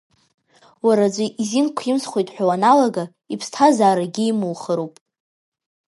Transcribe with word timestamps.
Уара 0.85 1.05
аӡәы 1.07 1.25
изинқәа 1.41 1.83
имсхуеит 1.91 2.29
ҳәа 2.33 2.45
уаналага, 2.49 3.03
иԥсҭазаарагьы 3.33 4.23
имухыроуп. 4.31 4.95